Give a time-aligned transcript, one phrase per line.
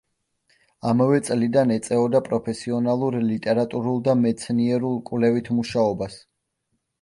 [0.91, 6.19] ამავე წლიდან ეწეოდა პროფესიონალურ ლიტერატურულ და მეცნიერულ კვლევით მუშაობას.